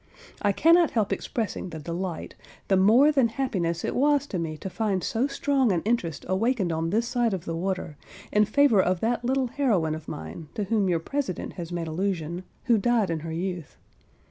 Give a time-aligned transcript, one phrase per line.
[0.41, 2.33] I cannot help expressing the delight,
[2.69, 6.71] the more than happiness it was to me to find so strong an interest awakened
[6.71, 7.97] on this side of the water,
[8.31, 12.41] in favour of that little heroine of mine, to whom your president has made allusion,
[12.63, 13.77] who died in her youth.